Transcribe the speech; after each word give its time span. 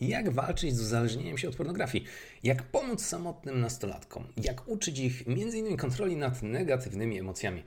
Jak 0.00 0.30
walczyć 0.30 0.76
z 0.76 0.80
uzależnieniem 0.80 1.38
się 1.38 1.48
od 1.48 1.56
pornografii? 1.56 2.04
Jak 2.42 2.62
pomóc 2.62 3.04
samotnym 3.04 3.60
nastolatkom? 3.60 4.24
Jak 4.36 4.68
uczyć 4.68 4.98
ich 4.98 5.24
m.in. 5.26 5.76
kontroli 5.76 6.16
nad 6.16 6.42
negatywnymi 6.42 7.18
emocjami? 7.18 7.62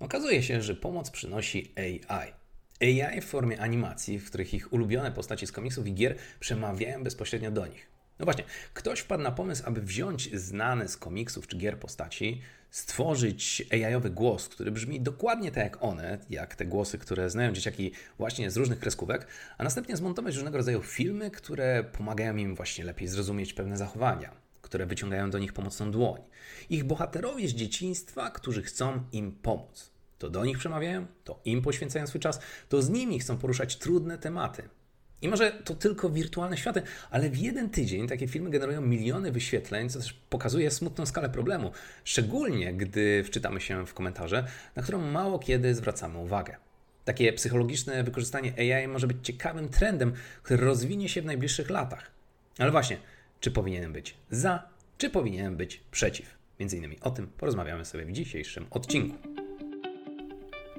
Okazuje 0.00 0.42
się, 0.42 0.62
że 0.62 0.74
pomoc 0.74 1.10
przynosi 1.10 1.72
AI. 2.08 2.32
AI 2.80 3.20
w 3.20 3.24
formie 3.24 3.60
animacji, 3.60 4.18
w 4.18 4.26
których 4.26 4.54
ich 4.54 4.72
ulubione 4.72 5.12
postaci 5.12 5.46
z 5.46 5.52
komiksów 5.52 5.86
i 5.86 5.94
gier 5.94 6.16
przemawiają 6.40 7.04
bezpośrednio 7.04 7.50
do 7.50 7.66
nich. 7.66 7.86
No 8.18 8.24
właśnie, 8.24 8.44
ktoś 8.74 9.00
wpadł 9.00 9.22
na 9.22 9.32
pomysł, 9.32 9.62
aby 9.66 9.80
wziąć 9.80 10.36
znane 10.36 10.88
z 10.88 10.96
komiksów 10.96 11.46
czy 11.46 11.56
gier 11.56 11.78
postaci, 11.78 12.40
stworzyć 12.76 13.68
AI-owy 13.72 14.10
głos, 14.10 14.48
który 14.48 14.70
brzmi 14.70 15.00
dokładnie 15.00 15.52
tak 15.52 15.64
jak 15.64 15.82
one, 15.82 16.18
jak 16.30 16.54
te 16.56 16.64
głosy, 16.64 16.98
które 16.98 17.30
znają 17.30 17.52
dzieciaki 17.52 17.92
właśnie 18.18 18.50
z 18.50 18.56
różnych 18.56 18.78
kreskówek, 18.78 19.26
a 19.58 19.64
następnie 19.64 19.96
zmontować 19.96 20.34
różnego 20.34 20.56
rodzaju 20.56 20.82
filmy, 20.82 21.30
które 21.30 21.84
pomagają 21.84 22.36
im 22.36 22.54
właśnie 22.54 22.84
lepiej 22.84 23.08
zrozumieć 23.08 23.52
pewne 23.52 23.76
zachowania, 23.76 24.30
które 24.62 24.86
wyciągają 24.86 25.30
do 25.30 25.38
nich 25.38 25.52
pomocną 25.52 25.90
dłoń. 25.90 26.20
Ich 26.70 26.84
bohaterowie 26.84 27.48
z 27.48 27.52
dzieciństwa, 27.52 28.30
którzy 28.30 28.62
chcą 28.62 29.04
im 29.12 29.32
pomóc. 29.32 29.90
To 30.18 30.30
do 30.30 30.44
nich 30.44 30.58
przemawiają, 30.58 31.06
to 31.24 31.40
im 31.44 31.62
poświęcają 31.62 32.06
swój 32.06 32.20
czas, 32.20 32.40
to 32.68 32.82
z 32.82 32.90
nimi 32.90 33.18
chcą 33.18 33.38
poruszać 33.38 33.76
trudne 33.76 34.18
tematy. 34.18 34.68
I 35.22 35.28
może 35.28 35.50
to 35.50 35.74
tylko 35.74 36.10
wirtualne 36.10 36.56
światy, 36.56 36.82
ale 37.10 37.30
w 37.30 37.38
jeden 37.38 37.70
tydzień 37.70 38.08
takie 38.08 38.28
filmy 38.28 38.50
generują 38.50 38.80
miliony 38.80 39.32
wyświetleń, 39.32 39.88
co 39.88 39.98
też 39.98 40.12
pokazuje 40.12 40.70
smutną 40.70 41.06
skalę 41.06 41.28
problemu, 41.28 41.70
szczególnie 42.04 42.74
gdy 42.74 43.24
wczytamy 43.24 43.60
się 43.60 43.86
w 43.86 43.94
komentarze, 43.94 44.46
na 44.76 44.82
którą 44.82 45.00
mało 45.00 45.38
kiedy 45.38 45.74
zwracamy 45.74 46.18
uwagę. 46.18 46.56
Takie 47.04 47.32
psychologiczne 47.32 48.04
wykorzystanie 48.04 48.52
AI 48.58 48.88
może 48.88 49.06
być 49.06 49.16
ciekawym 49.22 49.68
trendem, 49.68 50.12
który 50.42 50.64
rozwinie 50.64 51.08
się 51.08 51.22
w 51.22 51.24
najbliższych 51.24 51.70
latach. 51.70 52.10
Ale 52.58 52.70
właśnie, 52.70 52.96
czy 53.40 53.50
powinienem 53.50 53.92
być 53.92 54.14
za, 54.30 54.68
czy 54.98 55.10
powinienem 55.10 55.56
być 55.56 55.80
przeciw? 55.90 56.36
Między 56.60 56.76
innymi 56.76 57.00
o 57.00 57.10
tym 57.10 57.26
porozmawiamy 57.26 57.84
sobie 57.84 58.04
w 58.04 58.12
dzisiejszym 58.12 58.66
odcinku. 58.70 59.45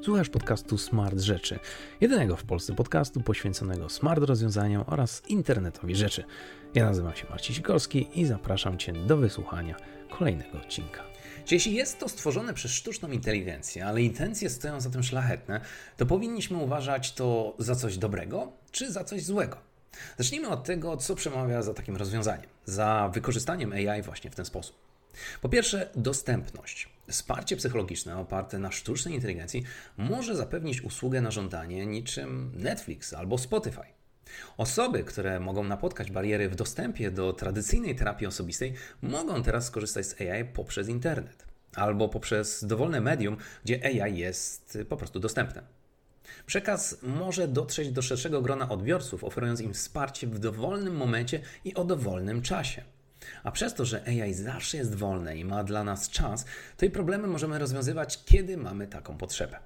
Słuchasz 0.01 0.29
podcastu 0.29 0.77
Smart 0.77 1.19
Rzeczy, 1.19 1.59
jedynego 2.01 2.35
w 2.35 2.43
Polsce 2.43 2.75
podcastu 2.75 3.21
poświęconego 3.21 3.89
smart 3.89 4.23
rozwiązaniom 4.23 4.83
oraz 4.87 5.21
internetowi 5.27 5.95
rzeczy. 5.95 6.23
Ja 6.73 6.85
nazywam 6.85 7.15
się 7.15 7.27
Marcin 7.29 7.55
Sikorski 7.55 8.07
i 8.21 8.25
zapraszam 8.25 8.77
Cię 8.77 8.93
do 8.93 9.17
wysłuchania 9.17 9.75
kolejnego 10.09 10.57
odcinka. 10.57 11.03
Jeśli 11.51 11.73
jest 11.73 11.99
to 11.99 12.09
stworzone 12.09 12.53
przez 12.53 12.71
sztuczną 12.71 13.11
inteligencję, 13.11 13.85
ale 13.85 14.01
intencje 14.01 14.49
stoją 14.49 14.81
za 14.81 14.89
tym 14.89 15.03
szlachetne, 15.03 15.61
to 15.97 16.05
powinniśmy 16.05 16.57
uważać 16.57 17.13
to 17.13 17.55
za 17.59 17.75
coś 17.75 17.97
dobrego 17.97 18.51
czy 18.71 18.91
za 18.91 19.03
coś 19.03 19.23
złego. 19.23 19.57
Zacznijmy 20.17 20.47
od 20.49 20.63
tego, 20.63 20.97
co 20.97 21.15
przemawia 21.15 21.61
za 21.61 21.73
takim 21.73 21.97
rozwiązaniem, 21.97 22.49
za 22.65 23.11
wykorzystaniem 23.13 23.73
AI 23.73 24.01
właśnie 24.01 24.31
w 24.31 24.35
ten 24.35 24.45
sposób. 24.45 24.75
Po 25.41 25.49
pierwsze, 25.49 25.89
dostępność. 25.95 26.96
Wsparcie 27.09 27.57
psychologiczne 27.57 28.17
oparte 28.17 28.59
na 28.59 28.71
sztucznej 28.71 29.15
inteligencji 29.15 29.63
może 29.97 30.35
zapewnić 30.35 30.81
usługę 30.81 31.21
na 31.21 31.31
żądanie 31.31 31.85
niczym 31.85 32.51
Netflix 32.55 33.13
albo 33.13 33.37
Spotify. 33.37 33.81
Osoby, 34.57 35.03
które 35.03 35.39
mogą 35.39 35.63
napotkać 35.63 36.11
bariery 36.11 36.49
w 36.49 36.55
dostępie 36.55 37.11
do 37.11 37.33
tradycyjnej 37.33 37.95
terapii 37.95 38.27
osobistej, 38.27 38.73
mogą 39.01 39.43
teraz 39.43 39.65
skorzystać 39.65 40.05
z 40.05 40.21
AI 40.21 40.45
poprzez 40.45 40.89
internet 40.89 41.45
albo 41.75 42.09
poprzez 42.09 42.65
dowolne 42.65 43.01
medium, 43.01 43.37
gdzie 43.65 44.03
AI 44.03 44.17
jest 44.17 44.77
po 44.89 44.97
prostu 44.97 45.19
dostępne. 45.19 45.61
Przekaz 46.45 46.97
może 47.01 47.47
dotrzeć 47.47 47.91
do 47.91 48.01
szerszego 48.01 48.41
grona 48.41 48.69
odbiorców, 48.69 49.23
oferując 49.23 49.61
im 49.61 49.73
wsparcie 49.73 50.27
w 50.27 50.39
dowolnym 50.39 50.95
momencie 50.95 51.41
i 51.65 51.73
o 51.73 51.83
dowolnym 51.83 52.41
czasie. 52.41 52.83
A 53.43 53.51
przez 53.51 53.73
to, 53.73 53.85
że 53.85 54.03
AI 54.07 54.33
zawsze 54.33 54.77
jest 54.77 54.95
wolne 54.95 55.37
i 55.37 55.45
ma 55.45 55.63
dla 55.63 55.83
nas 55.83 56.09
czas, 56.09 56.45
to 56.77 56.85
i 56.85 56.89
problemy 56.89 57.27
możemy 57.27 57.59
rozwiązywać, 57.59 58.25
kiedy 58.25 58.57
mamy 58.57 58.87
taką 58.87 59.17
potrzebę. 59.17 59.59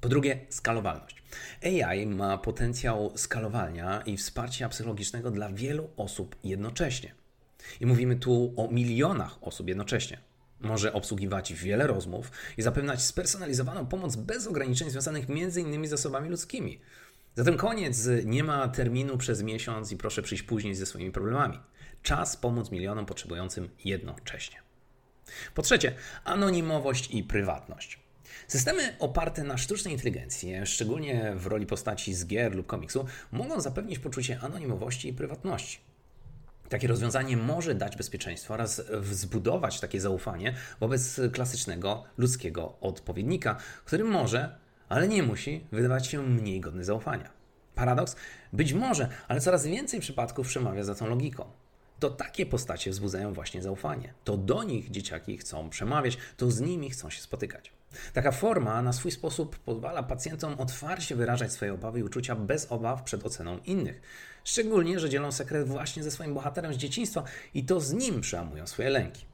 Po 0.00 0.08
drugie, 0.08 0.38
skalowalność. 0.48 1.22
AI 1.62 2.06
ma 2.06 2.38
potencjał 2.38 3.12
skalowania 3.16 4.00
i 4.00 4.16
wsparcia 4.16 4.68
psychologicznego 4.68 5.30
dla 5.30 5.48
wielu 5.48 5.90
osób 5.96 6.36
jednocześnie. 6.44 7.14
I 7.80 7.86
mówimy 7.86 8.16
tu 8.16 8.54
o 8.56 8.68
milionach 8.68 9.38
osób 9.40 9.68
jednocześnie. 9.68 10.18
Może 10.60 10.92
obsługiwać 10.92 11.52
wiele 11.52 11.86
rozmów 11.86 12.30
i 12.56 12.62
zapewniać 12.62 13.02
spersonalizowaną 13.02 13.86
pomoc 13.86 14.16
bez 14.16 14.46
ograniczeń 14.46 14.90
związanych 14.90 15.26
m.in. 15.28 15.86
z 15.86 15.90
zasobami 15.90 16.28
ludzkimi. 16.28 16.80
Zatem 17.38 17.56
koniec, 17.56 18.08
nie 18.24 18.44
ma 18.44 18.68
terminu 18.68 19.18
przez 19.18 19.42
miesiąc 19.42 19.92
i 19.92 19.96
proszę 19.96 20.22
przyjść 20.22 20.42
później 20.42 20.74
ze 20.74 20.86
swoimi 20.86 21.10
problemami. 21.10 21.60
Czas 22.02 22.36
pomóc 22.36 22.70
milionom 22.70 23.06
potrzebującym 23.06 23.68
jednocześnie. 23.84 24.56
Po 25.54 25.62
trzecie, 25.62 25.94
anonimowość 26.24 27.10
i 27.14 27.24
prywatność. 27.24 28.00
Systemy 28.48 28.96
oparte 28.98 29.44
na 29.44 29.58
sztucznej 29.58 29.94
inteligencji, 29.94 30.52
szczególnie 30.64 31.32
w 31.36 31.46
roli 31.46 31.66
postaci 31.66 32.14
z 32.14 32.26
gier 32.26 32.54
lub 32.54 32.66
komiksu, 32.66 33.06
mogą 33.32 33.60
zapewnić 33.60 33.98
poczucie 33.98 34.40
anonimowości 34.40 35.08
i 35.08 35.12
prywatności. 35.12 35.78
Takie 36.68 36.88
rozwiązanie 36.88 37.36
może 37.36 37.74
dać 37.74 37.96
bezpieczeństwo 37.96 38.54
oraz 38.54 38.82
zbudować 39.02 39.80
takie 39.80 40.00
zaufanie 40.00 40.54
wobec 40.80 41.20
klasycznego 41.32 42.04
ludzkiego 42.16 42.76
odpowiednika, 42.80 43.56
który 43.84 44.04
może, 44.04 44.58
ale 44.88 45.08
nie 45.08 45.22
musi, 45.22 45.64
wydawać 45.72 46.06
się 46.06 46.22
mniej 46.22 46.60
godny 46.60 46.84
zaufania. 46.84 47.30
Paradoks? 47.74 48.16
Być 48.52 48.72
może, 48.72 49.08
ale 49.28 49.40
coraz 49.40 49.66
więcej 49.66 50.00
przypadków 50.00 50.48
przemawia 50.48 50.84
za 50.84 50.94
tą 50.94 51.06
logiką 51.06 51.44
to 52.00 52.10
takie 52.10 52.46
postacie 52.46 52.90
wzbudzają 52.90 53.32
właśnie 53.32 53.62
zaufanie. 53.62 54.14
To 54.24 54.36
do 54.36 54.62
nich 54.62 54.90
dzieciaki 54.90 55.38
chcą 55.38 55.70
przemawiać, 55.70 56.18
to 56.36 56.50
z 56.50 56.60
nimi 56.60 56.90
chcą 56.90 57.10
się 57.10 57.20
spotykać. 57.20 57.72
Taka 58.12 58.32
forma 58.32 58.82
na 58.82 58.92
swój 58.92 59.10
sposób 59.10 59.58
pozwala 59.58 60.02
pacjentom 60.02 60.60
otwarcie 60.60 61.16
wyrażać 61.16 61.52
swoje 61.52 61.74
obawy 61.74 62.00
i 62.00 62.02
uczucia 62.02 62.36
bez 62.36 62.72
obaw 62.72 63.02
przed 63.02 63.26
oceną 63.26 63.58
innych. 63.64 64.00
Szczególnie, 64.44 65.00
że 65.00 65.10
dzielą 65.10 65.32
sekret 65.32 65.68
właśnie 65.68 66.02
ze 66.02 66.10
swoim 66.10 66.34
bohaterem 66.34 66.74
z 66.74 66.76
dzieciństwa 66.76 67.24
i 67.54 67.64
to 67.64 67.80
z 67.80 67.92
nim 67.92 68.20
przełamują 68.20 68.66
swoje 68.66 68.90
lęki. 68.90 69.27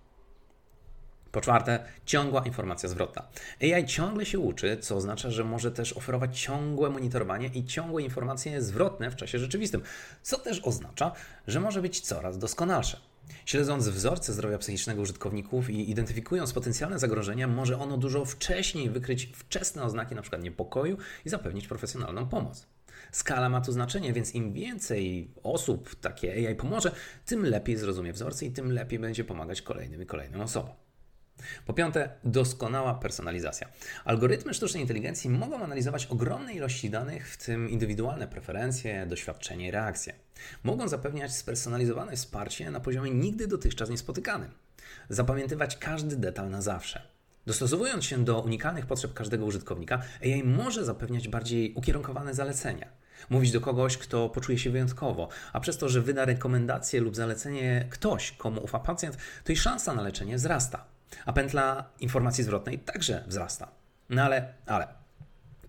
Po 1.34 1.40
czwarte, 1.40 1.84
ciągła 2.06 2.42
informacja 2.46 2.88
zwrotna. 2.88 3.28
AI 3.62 3.86
ciągle 3.86 4.26
się 4.26 4.38
uczy, 4.38 4.76
co 4.80 4.96
oznacza, 4.96 5.30
że 5.30 5.44
może 5.44 5.72
też 5.72 5.92
oferować 5.92 6.40
ciągłe 6.40 6.90
monitorowanie 6.90 7.50
i 7.54 7.64
ciągłe 7.64 8.02
informacje 8.02 8.62
zwrotne 8.62 9.10
w 9.10 9.16
czasie 9.16 9.38
rzeczywistym, 9.38 9.82
co 10.22 10.38
też 10.38 10.60
oznacza, 10.64 11.12
że 11.46 11.60
może 11.60 11.82
być 11.82 12.00
coraz 12.00 12.38
doskonalsze. 12.38 13.00
Śledząc 13.46 13.88
wzorce 13.88 14.32
zdrowia 14.32 14.58
psychicznego 14.58 15.02
użytkowników 15.02 15.70
i 15.70 15.90
identyfikując 15.90 16.52
potencjalne 16.52 16.98
zagrożenia, 16.98 17.48
może 17.48 17.78
ono 17.78 17.96
dużo 17.96 18.24
wcześniej 18.24 18.90
wykryć 18.90 19.32
wczesne 19.34 19.82
oznaki 19.82 20.12
np. 20.12 20.38
niepokoju 20.38 20.98
i 21.24 21.28
zapewnić 21.28 21.68
profesjonalną 21.68 22.28
pomoc. 22.28 22.66
Skala 23.12 23.48
ma 23.48 23.60
tu 23.60 23.72
znaczenie, 23.72 24.12
więc 24.12 24.34
im 24.34 24.52
więcej 24.52 25.30
osób 25.42 25.94
takie 25.94 26.32
AI 26.32 26.54
pomoże, 26.54 26.92
tym 27.26 27.46
lepiej 27.46 27.76
zrozumie 27.76 28.12
wzorce 28.12 28.46
i 28.46 28.52
tym 28.52 28.72
lepiej 28.72 28.98
będzie 28.98 29.24
pomagać 29.24 29.62
kolejnym 29.62 30.02
i 30.02 30.06
kolejnym 30.06 30.40
osobom. 30.40 30.83
Po 31.66 31.74
piąte, 31.74 32.08
doskonała 32.24 32.94
personalizacja. 32.94 33.68
Algorytmy 34.04 34.54
sztucznej 34.54 34.82
inteligencji 34.82 35.30
mogą 35.30 35.60
analizować 35.60 36.06
ogromne 36.06 36.54
ilości 36.54 36.90
danych, 36.90 37.28
w 37.28 37.44
tym 37.44 37.70
indywidualne 37.70 38.28
preferencje, 38.28 39.06
doświadczenie 39.06 39.68
i 39.68 39.70
reakcje. 39.70 40.14
Mogą 40.62 40.88
zapewniać 40.88 41.36
spersonalizowane 41.36 42.16
wsparcie 42.16 42.70
na 42.70 42.80
poziomie 42.80 43.10
nigdy 43.10 43.46
dotychczas 43.46 43.90
niespotykanym. 43.90 44.50
Zapamiętywać 45.08 45.76
każdy 45.76 46.16
detal 46.16 46.50
na 46.50 46.62
zawsze. 46.62 47.02
Dostosowując 47.46 48.04
się 48.04 48.24
do 48.24 48.40
unikalnych 48.40 48.86
potrzeb 48.86 49.14
każdego 49.14 49.44
użytkownika, 49.44 50.02
AI 50.22 50.44
może 50.44 50.84
zapewniać 50.84 51.28
bardziej 51.28 51.74
ukierunkowane 51.74 52.34
zalecenia. 52.34 52.88
Mówić 53.30 53.52
do 53.52 53.60
kogoś, 53.60 53.98
kto 53.98 54.28
poczuje 54.28 54.58
się 54.58 54.70
wyjątkowo, 54.70 55.28
a 55.52 55.60
przez 55.60 55.78
to, 55.78 55.88
że 55.88 56.00
wyda 56.00 56.24
rekomendację 56.24 57.00
lub 57.00 57.16
zalecenie 57.16 57.86
ktoś, 57.90 58.32
komu 58.32 58.64
ufa 58.64 58.78
pacjent, 58.78 59.16
to 59.44 59.52
i 59.52 59.56
szansa 59.56 59.94
na 59.94 60.02
leczenie 60.02 60.36
wzrasta 60.36 60.93
a 61.26 61.32
pętla 61.32 61.90
informacji 62.00 62.44
zwrotnej 62.44 62.78
także 62.78 63.24
wzrasta. 63.26 63.68
No 64.10 64.22
ale, 64.22 64.54
ale, 64.66 64.88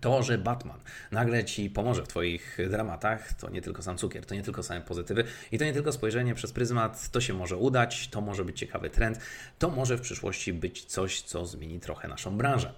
to, 0.00 0.22
że 0.22 0.38
Batman 0.38 0.80
nagle 1.10 1.44
ci 1.44 1.70
pomoże 1.70 2.02
w 2.02 2.08
Twoich 2.08 2.58
dramatach, 2.70 3.32
to 3.32 3.50
nie 3.50 3.62
tylko 3.62 3.82
sam 3.82 3.98
cukier, 3.98 4.26
to 4.26 4.34
nie 4.34 4.42
tylko 4.42 4.62
same 4.62 4.80
pozytywy 4.80 5.24
i 5.52 5.58
to 5.58 5.64
nie 5.64 5.72
tylko 5.72 5.92
spojrzenie 5.92 6.34
przez 6.34 6.52
pryzmat, 6.52 7.10
to 7.10 7.20
się 7.20 7.34
może 7.34 7.56
udać, 7.56 8.08
to 8.08 8.20
może 8.20 8.44
być 8.44 8.58
ciekawy 8.58 8.90
trend, 8.90 9.20
to 9.58 9.70
może 9.70 9.96
w 9.96 10.00
przyszłości 10.00 10.52
być 10.52 10.84
coś, 10.84 11.22
co 11.22 11.46
zmieni 11.46 11.80
trochę 11.80 12.08
naszą 12.08 12.36
branżę. 12.36 12.72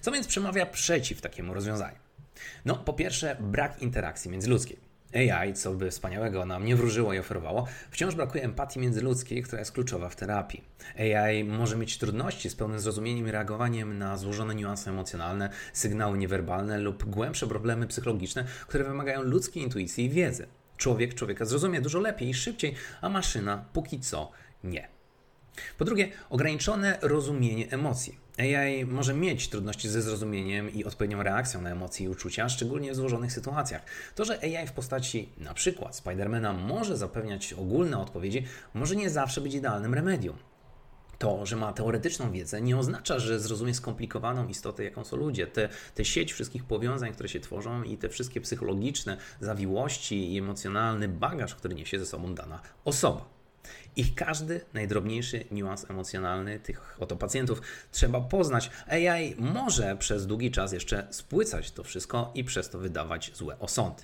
Co 0.00 0.12
więc 0.12 0.26
przemawia 0.26 0.66
przeciw 0.66 1.20
takiemu 1.20 1.54
rozwiązaniu? 1.54 1.98
No, 2.64 2.76
po 2.76 2.92
pierwsze, 2.92 3.36
brak 3.40 3.82
interakcji 3.82 4.30
międzyludzkiej. 4.30 4.91
AI, 5.14 5.54
co 5.54 5.74
by 5.74 5.90
wspaniałego 5.90 6.46
nam 6.46 6.64
nie 6.64 6.76
wróżyło 6.76 7.12
i 7.12 7.18
oferowało, 7.18 7.66
wciąż 7.90 8.14
brakuje 8.14 8.44
empatii 8.44 8.80
międzyludzkiej, 8.80 9.42
która 9.42 9.58
jest 9.58 9.72
kluczowa 9.72 10.08
w 10.08 10.16
terapii. 10.16 10.64
AI 10.98 11.44
może 11.44 11.76
mieć 11.76 11.98
trudności 11.98 12.50
z 12.50 12.54
pełnym 12.54 12.80
zrozumieniem 12.80 13.28
i 13.28 13.30
reagowaniem 13.30 13.98
na 13.98 14.16
złożone 14.16 14.54
niuanse 14.54 14.90
emocjonalne, 14.90 15.50
sygnały 15.72 16.18
niewerbalne 16.18 16.78
lub 16.78 17.04
głębsze 17.04 17.46
problemy 17.46 17.86
psychologiczne, 17.86 18.44
które 18.68 18.84
wymagają 18.84 19.22
ludzkiej 19.22 19.62
intuicji 19.62 20.04
i 20.04 20.10
wiedzy. 20.10 20.46
Człowiek 20.76 21.14
człowieka 21.14 21.44
zrozumie 21.44 21.80
dużo 21.80 22.00
lepiej 22.00 22.28
i 22.28 22.34
szybciej, 22.34 22.74
a 23.00 23.08
maszyna 23.08 23.64
póki 23.72 24.00
co 24.00 24.30
nie. 24.64 25.01
Po 25.78 25.84
drugie, 25.84 26.08
ograniczone 26.30 26.98
rozumienie 27.02 27.70
emocji. 27.70 28.16
AI 28.38 28.84
może 28.84 29.14
mieć 29.14 29.48
trudności 29.48 29.88
ze 29.88 30.02
zrozumieniem 30.02 30.72
i 30.72 30.84
odpowiednią 30.84 31.22
reakcją 31.22 31.62
na 31.62 31.70
emocje 31.70 32.06
i 32.06 32.08
uczucia, 32.08 32.48
szczególnie 32.48 32.92
w 32.92 32.96
złożonych 32.96 33.32
sytuacjach. 33.32 33.82
To, 34.14 34.24
że 34.24 34.38
AI 34.42 34.66
w 34.66 34.72
postaci 34.72 35.28
przykład 35.54 35.96
Spidermana 35.96 36.52
może 36.52 36.96
zapewniać 36.96 37.52
ogólne 37.52 37.98
odpowiedzi, 37.98 38.44
może 38.74 38.96
nie 38.96 39.10
zawsze 39.10 39.40
być 39.40 39.54
idealnym 39.54 39.94
remedium. 39.94 40.36
To, 41.18 41.46
że 41.46 41.56
ma 41.56 41.72
teoretyczną 41.72 42.32
wiedzę, 42.32 42.60
nie 42.60 42.78
oznacza, 42.78 43.18
że 43.18 43.40
zrozumie 43.40 43.74
skomplikowaną 43.74 44.48
istotę, 44.48 44.84
jaką 44.84 45.04
są 45.04 45.16
ludzie. 45.16 45.46
Te, 45.46 45.68
te 45.94 46.04
sieć 46.04 46.32
wszystkich 46.32 46.64
powiązań, 46.64 47.12
które 47.12 47.28
się 47.28 47.40
tworzą 47.40 47.82
i 47.82 47.96
te 47.96 48.08
wszystkie 48.08 48.40
psychologiczne 48.40 49.16
zawiłości 49.40 50.34
i 50.34 50.38
emocjonalny 50.38 51.08
bagaż, 51.08 51.54
który 51.54 51.74
niesie 51.74 51.98
ze 51.98 52.06
sobą 52.06 52.34
dana 52.34 52.60
osoba. 52.84 53.41
Ich 53.96 54.14
każdy 54.14 54.60
najdrobniejszy 54.74 55.44
niuans 55.50 55.90
emocjonalny 55.90 56.60
tych 56.60 56.96
oto 57.00 57.16
pacjentów 57.16 57.62
trzeba 57.92 58.20
poznać. 58.20 58.70
AI 58.86 59.34
może 59.38 59.96
przez 59.96 60.26
długi 60.26 60.50
czas 60.50 60.72
jeszcze 60.72 61.06
spłycać 61.10 61.70
to 61.70 61.84
wszystko 61.84 62.30
i 62.34 62.44
przez 62.44 62.70
to 62.70 62.78
wydawać 62.78 63.30
złe 63.34 63.58
osądy. 63.58 64.02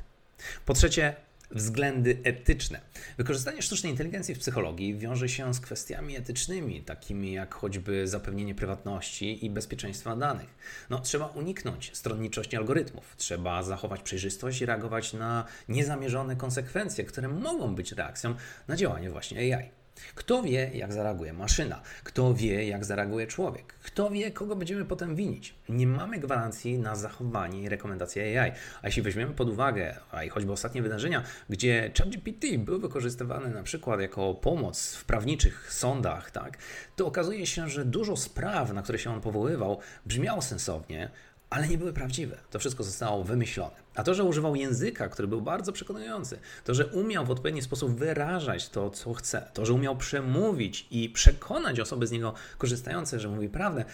Po 0.67 0.75
trzecie, 0.75 1.17
względy 1.51 2.19
etyczne. 2.25 2.81
Wykorzystanie 3.19 3.63
sztucznej 3.63 3.93
inteligencji 3.93 4.35
w 4.35 4.39
psychologii 4.39 4.99
wiąże 4.99 5.29
się 5.29 5.55
z 5.55 5.61
kwestiami 5.61 6.17
etycznymi, 6.17 6.83
takimi 6.83 7.33
jak 7.33 7.55
choćby 7.55 8.09
zapewnienie 8.09 8.55
prywatności 8.55 9.47
i 9.47 9.51
bezpieczeństwa 9.51 10.17
danych. 10.17 10.55
No, 10.91 10.99
trzeba 10.99 11.27
uniknąć 11.27 11.91
stronniczości 11.97 12.57
algorytmów, 12.57 13.15
trzeba 13.17 13.63
zachować 13.63 14.03
przejrzystość 14.03 14.61
i 14.61 14.67
reagować 14.67 15.13
na 15.13 15.45
niezamierzone 15.69 16.37
konsekwencje, 16.37 17.05
które 17.05 17.29
mogą 17.29 17.75
być 17.75 17.93
reakcją 17.93 18.35
na 18.69 18.77
działanie 18.77 19.11
właśnie 19.11 19.57
AI. 19.57 19.71
Kto 20.15 20.43
wie, 20.43 20.71
jak 20.75 20.93
zareaguje 20.93 21.33
maszyna? 21.33 21.83
Kto 22.05 22.35
wie, 22.35 22.69
jak 22.69 22.85
zareaguje 22.85 23.27
człowiek? 23.27 23.75
Kto 23.83 24.11
wie, 24.11 24.31
kogo 24.31 24.57
będziemy 24.57 24.85
potem 24.85 25.17
winić? 25.17 25.55
Nie 25.69 25.87
mamy 25.87 26.19
gwarancji 26.19 26.79
na 26.79 26.97
zachowanie 26.97 27.63
i 27.63 27.69
rekomendacje 27.69 28.43
AI. 28.43 28.53
A 28.83 28.87
jeśli 28.87 29.03
weźmiemy 29.03 29.35
pod 29.35 29.49
uwagę, 29.49 29.97
a 30.13 30.25
i 30.25 30.29
choćby 30.29 30.53
ostatnie 30.53 30.83
wydarzenia, 30.83 31.23
gdzie 31.49 31.91
ChatGPT 31.99 32.59
był 32.59 32.81
wykorzystywany 32.81 33.51
na 33.51 33.63
przykład 33.63 34.01
jako 34.01 34.35
pomoc 34.35 34.95
w 34.95 35.05
prawniczych 35.05 35.73
sądach, 35.73 36.31
tak, 36.31 36.59
to 36.97 37.07
okazuje 37.07 37.47
się, 37.47 37.69
że 37.69 37.85
dużo 37.85 38.17
spraw, 38.17 38.73
na 38.73 38.83
które 38.83 38.99
się 38.99 39.11
on 39.11 39.21
powoływał, 39.21 39.79
brzmiało 40.07 40.43
sensownie, 40.43 41.11
ale 41.51 41.69
nie 41.69 41.79
były 41.79 41.93
prawdziwe. 41.93 42.39
To 42.51 42.59
wszystko 42.59 42.85
zostało 42.85 43.25
wymyślone. 43.25 43.77
A 43.95 44.03
to, 44.03 44.15
że 44.15 44.25
używał 44.25 44.57
języka, 44.57 45.09
który 45.09 45.29
był 45.29 45.43
bardzo 45.43 45.73
przekonujący, 45.73 46.39
to, 46.65 46.75
że 46.75 46.87
umiał 46.87 47.27
w 47.27 47.31
odpowiedni 47.31 47.63
sposób 47.63 47.99
wyrażać 47.99 48.69
to, 48.69 48.91
co 48.91 49.15
chce, 49.15 49.51
to, 49.55 49.67
że 49.67 49.73
umiał 49.73 49.97
przemówić 49.97 50.87
i 50.91 51.09
przekonać 51.09 51.81
osoby 51.81 52.07
z 52.07 52.11
niego 52.11 52.35
korzystające, 52.59 53.21
że 53.21 53.29
mówi 53.29 53.49
prawdę, 53.49 53.85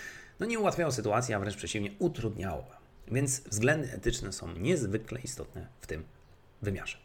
no 0.40 0.46
nie 0.46 0.58
ułatwiało 0.58 0.92
sytuacji, 0.92 1.34
a 1.34 1.40
wręcz 1.40 1.56
przeciwnie, 1.56 1.90
utrudniało. 1.98 2.66
Więc 3.08 3.40
względy 3.40 3.92
etyczne 3.92 4.32
są 4.32 4.52
niezwykle 4.52 5.20
istotne 5.20 5.66
w 5.80 5.86
tym 5.86 6.04
wymiarze. 6.62 6.98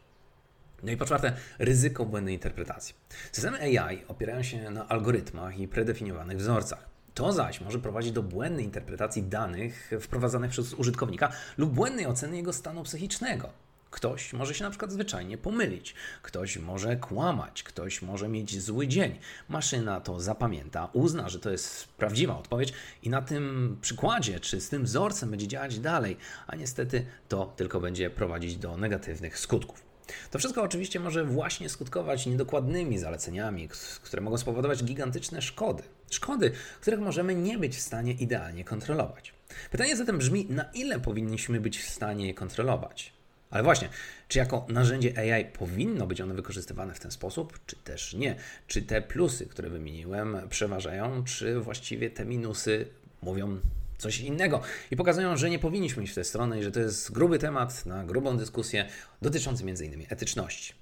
No 0.84 0.92
i 0.92 0.98
po 0.98 1.06
czwarte, 1.06 1.34
ryzyko 1.60 2.06
błędnej 2.06 2.34
interpretacji. 2.34 2.96
Systemy 3.32 3.60
AI 3.60 4.06
opierają 4.08 4.44
się 4.44 4.70
na 4.70 4.88
algorytmach 4.88 5.60
i 5.60 5.68
predefiniowanych 5.68 6.38
wzorcach. 6.38 6.89
To 7.20 7.34
zaś 7.34 7.62
może 7.62 7.80
prowadzić 7.80 8.12
do 8.12 8.24
błędnej 8.24 8.66
interpretacji 8.66 9.24
danych 9.24 9.92
wprowadzanych 10.02 10.52
przez 10.52 10.74
użytkownika 10.74 11.32
lub 11.58 11.74
błędnej 11.74 12.06
oceny 12.06 12.38
jego 12.38 12.54
stanu 12.54 12.84
psychicznego. 12.84 13.50
Ktoś 13.92 14.34
może 14.34 14.54
się 14.54 14.64
na 14.64 14.70
przykład 14.70 14.92
zwyczajnie 14.92 15.38
pomylić, 15.38 15.96
ktoś 16.22 16.58
może 16.58 16.96
kłamać, 16.96 17.64
ktoś 17.64 18.02
może 18.02 18.30
mieć 18.30 18.62
zły 18.62 18.88
dzień. 18.88 19.20
Maszyna 19.50 20.02
to 20.02 20.20
zapamięta, 20.20 20.90
uzna, 20.94 21.30
że 21.30 21.40
to 21.40 21.50
jest 21.50 21.88
prawdziwa 21.88 22.38
odpowiedź 22.38 22.74
i 23.04 23.10
na 23.10 23.22
tym 23.22 23.78
przykładzie 23.82 24.40
czy 24.40 24.62
z 24.62 24.70
tym 24.70 24.84
wzorcem 24.84 25.30
będzie 25.30 25.48
działać 25.48 25.80
dalej, 25.80 26.18
a 26.48 26.56
niestety 26.56 27.06
to 27.28 27.54
tylko 27.56 27.80
będzie 27.80 28.10
prowadzić 28.10 28.58
do 28.58 28.78
negatywnych 28.78 29.40
skutków. 29.40 29.89
To 30.32 30.40
wszystko 30.40 30.64
oczywiście 30.64 31.00
może 31.00 31.26
właśnie 31.26 31.70
skutkować 31.70 32.26
niedokładnymi 32.26 32.98
zaleceniami, 32.98 33.70
które 34.04 34.22
mogą 34.22 34.38
spowodować 34.38 34.84
gigantyczne 34.84 35.42
szkody. 35.42 35.84
Szkody, 36.12 36.52
których 36.82 37.00
możemy 37.00 37.36
nie 37.36 37.58
być 37.58 37.76
w 37.76 37.82
stanie 37.82 38.14
idealnie 38.14 38.64
kontrolować. 38.64 39.34
Pytanie 39.72 39.98
zatem 39.98 40.18
brzmi, 40.18 40.46
na 40.50 40.66
ile 40.74 41.00
powinniśmy 41.00 41.62
być 41.62 41.80
w 41.80 41.90
stanie 41.90 42.28
je 42.28 42.34
kontrolować? 42.34 43.14
Ale 43.50 43.64
właśnie, 43.64 43.90
czy 44.28 44.40
jako 44.40 44.66
narzędzie 44.70 45.18
AI 45.18 45.46
powinno 45.46 46.08
być 46.08 46.22
one 46.22 46.34
wykorzystywane 46.34 46.94
w 46.94 47.00
ten 47.00 47.12
sposób, 47.12 47.60
czy 47.66 47.76
też 47.76 48.14
nie? 48.14 48.36
Czy 48.68 48.82
te 48.82 49.02
plusy, 49.02 49.46
które 49.46 49.70
wymieniłem, 49.70 50.38
przeważają, 50.50 51.24
czy 51.24 51.60
właściwie 51.60 52.10
te 52.10 52.26
minusy 52.26 52.88
mówią 53.22 53.60
coś 54.00 54.20
innego 54.20 54.62
i 54.92 54.96
pokazują, 54.96 55.38
że 55.38 55.50
nie 55.50 55.60
powinniśmy 55.60 56.04
iść 56.04 56.12
w 56.12 56.16
tę 56.16 56.24
stronę 56.24 56.60
i 56.60 56.64
że 56.64 56.72
to 56.72 56.80
jest 56.80 57.12
gruby 57.12 57.40
temat 57.40 57.86
na 57.86 58.04
grubą 58.04 58.38
dyskusję 58.38 58.90
dotyczący 59.22 59.64
m.in. 59.64 60.06
etyczności. 60.10 60.74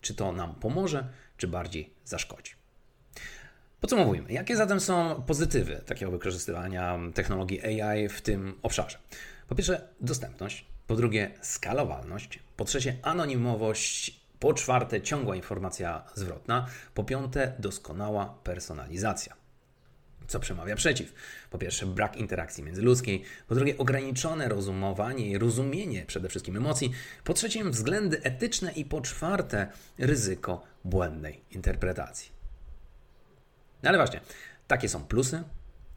Czy 0.00 0.14
to 0.14 0.32
nam 0.32 0.54
pomoże, 0.54 1.08
czy 1.36 1.48
bardziej 1.48 1.90
zaszkodzi? 2.04 2.52
Podsumowujmy. 3.80 4.32
Jakie 4.32 4.56
zatem 4.56 4.80
są 4.80 5.22
pozytywy 5.26 5.82
takiego 5.86 6.10
wykorzystywania 6.10 6.98
technologii 7.14 7.82
AI 7.82 8.08
w 8.08 8.22
tym 8.22 8.54
obszarze? 8.62 8.98
Po 9.48 9.54
pierwsze, 9.54 9.88
dostępność. 10.00 10.64
Po 10.86 10.96
drugie, 10.96 11.30
skalowalność. 11.40 12.38
Po 12.56 12.64
trzecie, 12.64 12.96
anonimowość. 13.02 14.20
Po 14.38 14.54
czwarte, 14.54 15.02
ciągła 15.02 15.36
informacja 15.36 16.04
zwrotna. 16.14 16.66
Po 16.94 17.04
piąte, 17.04 17.52
doskonała 17.58 18.38
personalizacja. 18.44 19.43
Co 20.26 20.40
przemawia 20.40 20.76
przeciw? 20.76 21.12
Po 21.50 21.58
pierwsze, 21.58 21.86
brak 21.86 22.16
interakcji 22.16 22.64
międzyludzkiej, 22.64 23.24
po 23.48 23.54
drugie, 23.54 23.78
ograniczone 23.78 24.48
rozumowanie 24.48 25.26
i 25.26 25.38
rozumienie 25.38 26.06
przede 26.06 26.28
wszystkim 26.28 26.56
emocji, 26.56 26.92
po 27.24 27.34
trzecie, 27.34 27.64
względy 27.64 28.22
etyczne 28.22 28.72
i 28.72 28.84
po 28.84 29.00
czwarte, 29.00 29.66
ryzyko 29.98 30.62
błędnej 30.84 31.40
interpretacji. 31.50 32.32
No 33.82 33.88
ale 33.88 33.98
właśnie, 33.98 34.20
takie 34.66 34.88
są 34.88 35.04
plusy, 35.04 35.42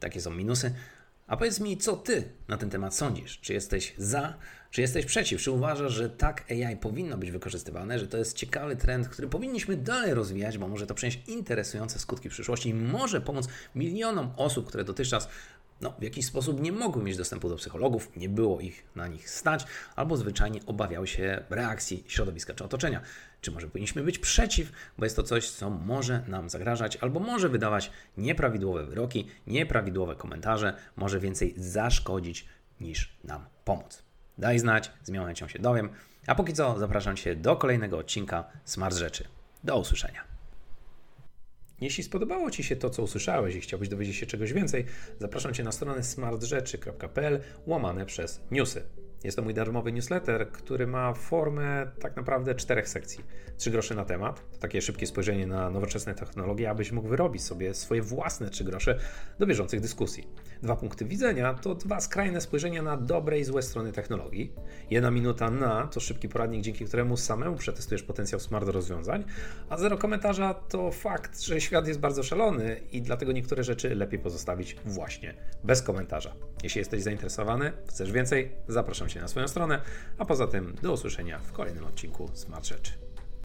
takie 0.00 0.20
są 0.20 0.30
minusy. 0.30 0.74
A 1.28 1.36
powiedz 1.36 1.60
mi, 1.60 1.76
co 1.76 1.96
ty 1.96 2.24
na 2.48 2.56
ten 2.56 2.70
temat 2.70 2.94
sądzisz? 2.94 3.40
Czy 3.40 3.52
jesteś 3.52 3.94
za, 3.98 4.34
czy 4.70 4.80
jesteś 4.80 5.06
przeciw? 5.06 5.42
Czy 5.42 5.50
uważasz, 5.50 5.92
że 5.92 6.10
tak 6.10 6.44
AI 6.50 6.76
powinno 6.76 7.18
być 7.18 7.30
wykorzystywane, 7.30 7.98
że 7.98 8.08
to 8.08 8.18
jest 8.18 8.36
ciekawy 8.36 8.76
trend, 8.76 9.08
który 9.08 9.28
powinniśmy 9.28 9.76
dalej 9.76 10.14
rozwijać, 10.14 10.58
bo 10.58 10.68
może 10.68 10.86
to 10.86 10.94
przynieść 10.94 11.20
interesujące 11.26 11.98
skutki 11.98 12.28
w 12.28 12.32
przyszłości 12.32 12.68
i 12.68 12.74
może 12.74 13.20
pomóc 13.20 13.48
milionom 13.74 14.30
osób, 14.36 14.66
które 14.68 14.84
dotychczas 14.84 15.28
no, 15.80 15.94
w 15.98 16.02
jakiś 16.02 16.26
sposób 16.26 16.60
nie 16.60 16.72
mogły 16.72 17.02
mieć 17.02 17.16
dostępu 17.16 17.48
do 17.48 17.56
psychologów, 17.56 18.16
nie 18.16 18.28
było 18.28 18.60
ich 18.60 18.86
na 18.96 19.08
nich 19.08 19.30
stać, 19.30 19.66
albo 19.96 20.16
zwyczajnie 20.16 20.60
obawiały 20.66 21.06
się 21.06 21.44
reakcji 21.50 22.04
środowiska 22.06 22.54
czy 22.54 22.64
otoczenia. 22.64 23.00
Czy 23.40 23.50
może 23.50 23.68
powinniśmy 23.68 24.02
być 24.02 24.18
przeciw, 24.18 24.72
bo 24.98 25.04
jest 25.04 25.16
to 25.16 25.22
coś, 25.22 25.50
co 25.50 25.70
może 25.70 26.22
nam 26.28 26.50
zagrażać, 26.50 26.96
albo 26.96 27.20
może 27.20 27.48
wydawać 27.48 27.90
nieprawidłowe 28.16 28.86
wyroki, 28.86 29.26
nieprawidłowe 29.46 30.16
komentarze, 30.16 30.76
może 30.96 31.20
więcej 31.20 31.54
zaszkodzić 31.56 32.46
niż 32.80 33.18
nam 33.24 33.44
pomóc. 33.64 34.02
Daj 34.38 34.58
znać, 34.58 34.90
z 35.02 35.10
miłą 35.10 35.34
się 35.34 35.58
dowiem, 35.58 35.88
a 36.26 36.34
póki 36.34 36.52
co 36.52 36.78
zapraszam 36.78 37.16
Cię 37.16 37.36
do 37.36 37.56
kolejnego 37.56 37.98
odcinka 37.98 38.44
Smart 38.64 38.96
Rzeczy. 38.96 39.24
Do 39.64 39.78
usłyszenia. 39.78 40.37
Jeśli 41.80 42.04
spodobało 42.04 42.50
Ci 42.50 42.62
się 42.62 42.76
to, 42.76 42.90
co 42.90 43.02
usłyszałeś 43.02 43.54
i 43.54 43.60
chciałbyś 43.60 43.88
dowiedzieć 43.88 44.16
się 44.16 44.26
czegoś 44.26 44.52
więcej, 44.52 44.84
zapraszam 45.18 45.54
Cię 45.54 45.64
na 45.64 45.72
stronę 45.72 46.02
smartrzeczy.pl 46.02 47.40
łamane 47.66 48.06
przez 48.06 48.40
newsy. 48.50 48.82
Jest 49.24 49.36
to 49.36 49.42
mój 49.42 49.54
darmowy 49.54 49.92
newsletter, 49.92 50.50
który 50.50 50.86
ma 50.86 51.14
formę 51.14 51.90
tak 52.00 52.16
naprawdę 52.16 52.54
czterech 52.54 52.88
sekcji. 52.88 53.24
Trzy 53.56 53.70
grosze 53.70 53.94
na 53.94 54.04
temat, 54.04 54.52
to 54.52 54.58
takie 54.58 54.82
szybkie 54.82 55.06
spojrzenie 55.06 55.46
na 55.46 55.70
nowoczesne 55.70 56.14
technologie, 56.14 56.70
abyś 56.70 56.92
mógł 56.92 57.08
wyrobić 57.08 57.42
sobie 57.42 57.74
swoje 57.74 58.02
własne 58.02 58.50
trzy 58.50 58.64
grosze 58.64 58.98
do 59.38 59.46
bieżących 59.46 59.80
dyskusji. 59.80 60.28
Dwa 60.62 60.76
punkty 60.76 61.04
widzenia 61.04 61.54
to 61.54 61.74
dwa 61.74 62.00
skrajne 62.00 62.40
spojrzenia 62.40 62.82
na 62.82 62.96
dobre 62.96 63.38
i 63.38 63.44
złe 63.44 63.62
strony 63.62 63.92
technologii. 63.92 64.52
Jedna 64.90 65.10
minuta 65.10 65.50
na 65.50 65.86
to 65.86 66.00
szybki 66.00 66.28
poradnik, 66.28 66.62
dzięki 66.62 66.84
któremu 66.84 67.16
samemu 67.16 67.56
przetestujesz 67.56 68.02
potencjał 68.02 68.40
smart 68.40 68.68
rozwiązań, 68.68 69.24
a 69.68 69.76
zero 69.76 69.98
komentarza 69.98 70.54
to 70.54 70.90
fakt, 70.90 71.40
że 71.40 71.60
świat 71.60 71.88
jest 71.88 72.00
bardzo 72.00 72.22
szalony 72.22 72.80
i 72.92 73.02
dlatego 73.02 73.32
niektóre 73.32 73.64
rzeczy 73.64 73.94
lepiej 73.94 74.18
pozostawić 74.18 74.76
właśnie 74.84 75.34
bez 75.64 75.82
komentarza. 75.82 76.34
Jeśli 76.62 76.78
jesteś 76.78 77.02
zainteresowany, 77.02 77.72
chcesz 77.88 78.12
więcej, 78.12 78.52
zapraszam 78.68 79.08
Cię 79.08 79.20
na 79.20 79.28
swoją 79.28 79.48
stronę, 79.48 79.80
a 80.18 80.24
poza 80.24 80.46
tym 80.46 80.74
do 80.82 80.92
usłyszenia 80.92 81.38
w 81.38 81.52
kolejnym 81.52 81.84
odcinku 81.84 82.30
Smart 82.34 82.66
Rzeczy. 82.66 83.07